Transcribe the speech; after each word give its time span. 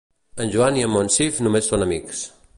En 0.45 0.53
Joan 0.55 0.79
i 0.79 0.85
en 0.87 0.91
Monsif 0.95 1.43
només 1.49 1.71
són 1.75 1.89
amics. 1.89 2.25